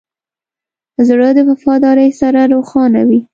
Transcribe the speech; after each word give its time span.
زړه 1.07 1.29
د 1.37 1.39
وفادارۍ 1.49 2.09
سره 2.21 2.41
روښانه 2.53 3.01
وي. 3.09 3.21